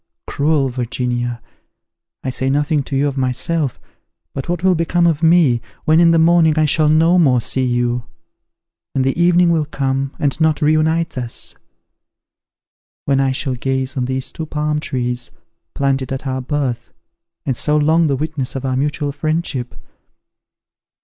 Cruel 0.25 0.69
Virginia! 0.69 1.43
I 2.23 2.31
say 2.31 2.49
nothing 2.49 2.81
to 2.85 2.95
you 2.95 3.07
of 3.07 3.17
myself; 3.19 3.79
but 4.33 4.49
what 4.49 4.63
will 4.63 4.73
become 4.73 5.05
of 5.05 5.21
me, 5.21 5.61
when 5.85 5.99
in 5.99 6.09
the 6.09 6.17
morning 6.17 6.57
I 6.57 6.65
shall 6.65 6.89
no 6.89 7.19
more 7.19 7.39
see 7.39 7.63
you; 7.63 8.05
when 8.93 9.03
the 9.03 9.15
evening 9.21 9.51
will 9.51 9.65
come, 9.65 10.15
and 10.17 10.41
not 10.41 10.59
reunite 10.59 11.19
us? 11.19 11.53
when 13.05 13.19
I 13.19 13.31
shall 13.31 13.53
gaze 13.53 13.95
on 13.95 14.05
these 14.05 14.31
two 14.31 14.47
palm 14.47 14.79
trees, 14.79 15.29
planted 15.75 16.11
at 16.11 16.25
our 16.25 16.41
birth, 16.41 16.91
and 17.45 17.55
so 17.55 17.77
long 17.77 18.07
the 18.07 18.15
witnesses 18.15 18.55
of 18.55 18.65
our 18.65 18.75
mutual 18.75 19.11
friendship? 19.11 19.75